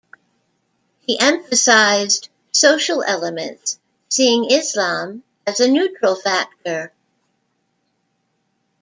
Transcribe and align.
He 1.01 1.19
emphasized 1.19 2.29
social 2.51 3.03
elements, 3.03 3.77
seeing 4.09 4.49
Islam 4.49 5.23
as 5.45 5.59
a 5.59 5.67
neutral 5.67 6.15
factor. 6.15 6.91